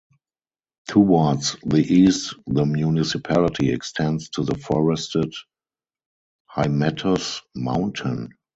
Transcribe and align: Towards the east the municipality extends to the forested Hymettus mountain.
Towards 0.87 1.57
the 1.63 1.77
east 1.77 2.33
the 2.47 2.65
municipality 2.65 3.71
extends 3.71 4.29
to 4.29 4.41
the 4.43 4.57
forested 4.57 5.31
Hymettus 6.49 7.43
mountain. 7.53 8.33